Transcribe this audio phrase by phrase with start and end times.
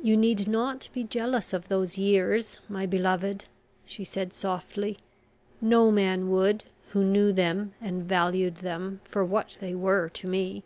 [0.00, 3.44] "You need not be jealous of those years, my beloved,"
[3.84, 5.00] she said softly.
[5.60, 10.64] "No man would, who knew them and valued them for what they were to me."